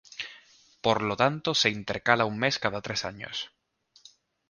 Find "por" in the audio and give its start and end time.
0.85-1.03